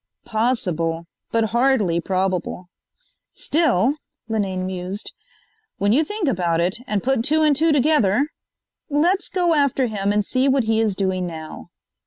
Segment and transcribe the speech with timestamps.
[0.25, 2.69] "Possible, but hardly probable.
[3.33, 5.13] Still," Linane mused,
[5.77, 8.25] "when you think about it, and put two and two together....
[8.89, 11.67] Let's go after him and see what he is doing now."